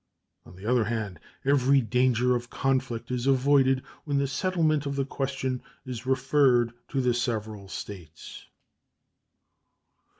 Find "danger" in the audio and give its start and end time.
1.79-2.35